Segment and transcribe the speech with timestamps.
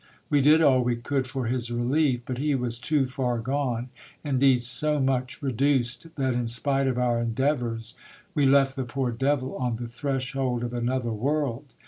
[0.31, 3.89] We did all we could for his relief, but he was too far gone;
[4.23, 7.93] indeed so much re duced, that, in spite of our endeavours,
[8.33, 11.75] we left the poor devil on the threshold of another world.